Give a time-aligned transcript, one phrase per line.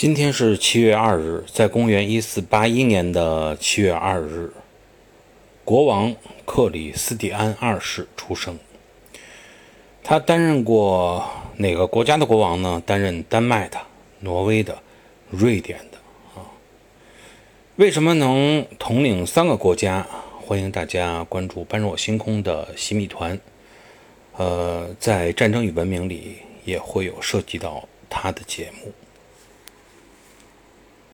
[0.00, 4.50] 今天是七月二日在公元一四八一年的七月二日
[5.62, 8.58] 国王克里斯蒂安二世出生。
[10.02, 11.22] 他担任过
[11.58, 12.82] 哪个国家的国王呢？
[12.86, 13.78] 担任丹麦的
[14.20, 14.78] 挪威的
[15.28, 15.98] 瑞典的
[16.34, 16.48] 啊。
[17.76, 20.06] 为什么能统领三个国家？
[20.40, 23.38] 欢迎大家关注般若星空的洗米团。
[24.38, 28.90] 呃在战争与文明里也会有涉及到他的节目。